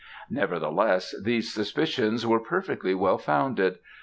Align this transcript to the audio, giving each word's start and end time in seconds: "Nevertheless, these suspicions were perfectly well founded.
"Nevertheless, 0.31 1.13
these 1.21 1.53
suspicions 1.53 2.25
were 2.25 2.39
perfectly 2.39 2.95
well 2.95 3.19
founded. 3.19 3.77